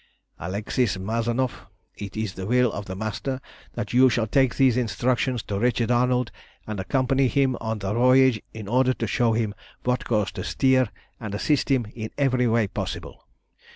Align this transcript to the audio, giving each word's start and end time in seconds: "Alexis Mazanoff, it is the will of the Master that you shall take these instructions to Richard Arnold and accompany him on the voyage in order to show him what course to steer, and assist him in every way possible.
"Alexis 0.39 0.97
Mazanoff, 0.97 1.67
it 1.93 2.17
is 2.17 2.33
the 2.33 2.47
will 2.47 2.71
of 2.71 2.85
the 2.85 2.95
Master 2.95 3.39
that 3.75 3.93
you 3.93 4.09
shall 4.09 4.25
take 4.25 4.55
these 4.55 4.75
instructions 4.75 5.43
to 5.43 5.59
Richard 5.59 5.91
Arnold 5.91 6.31
and 6.65 6.79
accompany 6.79 7.27
him 7.27 7.55
on 7.61 7.77
the 7.77 7.93
voyage 7.93 8.41
in 8.51 8.67
order 8.67 8.95
to 8.95 9.05
show 9.05 9.33
him 9.33 9.53
what 9.83 10.03
course 10.05 10.31
to 10.31 10.43
steer, 10.43 10.89
and 11.19 11.35
assist 11.35 11.69
him 11.69 11.85
in 11.93 12.09
every 12.17 12.47
way 12.47 12.65
possible. 12.65 13.27